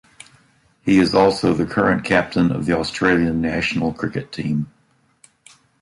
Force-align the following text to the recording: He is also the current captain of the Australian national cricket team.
He 0.81 0.97
is 0.97 1.13
also 1.13 1.53
the 1.53 1.67
current 1.67 2.03
captain 2.03 2.51
of 2.51 2.65
the 2.65 2.75
Australian 2.75 3.39
national 3.39 3.93
cricket 3.93 4.31
team. 4.31 4.71